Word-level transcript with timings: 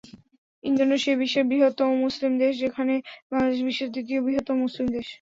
Indonesia 0.63 1.15
বিশ্বের 1.17 1.45
বৃহত্তম 1.49 1.89
মুসলিম 2.03 2.31
দেশ, 2.43 2.53
যেখানে 2.63 2.93
বাংলাদেশ 3.31 3.59
বিশ্বের 3.67 3.93
তৃতীয় 3.95 4.19
বৃহত্তম 4.21 4.57
মুসলিম 4.63 4.87
দেশ। 4.89 5.07